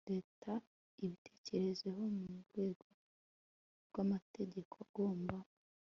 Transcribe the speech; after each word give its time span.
Leta 0.11 0.51
ibitekerezo 1.03 1.85
mu 2.27 2.33
rwego 2.43 2.87
rw 3.87 3.95
amategeko 4.03 4.73
agomba 4.85 5.37